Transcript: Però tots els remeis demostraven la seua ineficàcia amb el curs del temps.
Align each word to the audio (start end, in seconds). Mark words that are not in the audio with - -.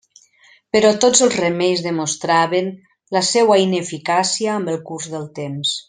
Però 0.75 0.93
tots 1.03 1.19
els 1.25 1.35
remeis 1.41 1.83
demostraven 1.89 2.73
la 3.19 3.23
seua 3.31 3.59
ineficàcia 3.67 4.53
amb 4.57 4.73
el 4.77 4.83
curs 4.91 5.13
del 5.17 5.31
temps. 5.43 5.77